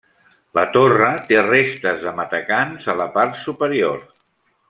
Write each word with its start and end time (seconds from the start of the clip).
La 0.59 0.61
torre 0.77 1.09
té 1.27 1.43
restes 1.49 2.01
de 2.07 2.15
matacans 2.21 2.89
a 2.95 2.97
la 3.03 3.09
part 3.19 3.39
superior. 3.43 4.05